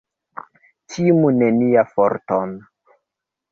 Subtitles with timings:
[0.93, 2.59] Timu nian forton!